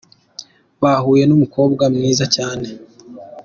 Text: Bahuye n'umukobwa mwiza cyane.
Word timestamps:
Bahuye 0.81 1.23
n'umukobwa 1.27 1.83
mwiza 1.95 2.25
cyane. 2.35 2.67